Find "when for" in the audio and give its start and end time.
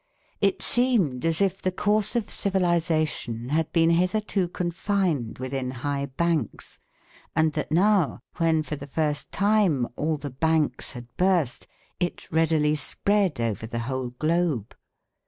8.37-8.75